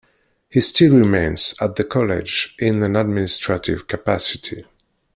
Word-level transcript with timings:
He 0.49 0.61
still 0.61 0.95
remains 0.97 1.53
at 1.61 1.75
the 1.75 1.83
college 1.83 2.55
in 2.57 2.81
an 2.81 2.95
administrative 2.95 3.85
capacity. 3.87 4.65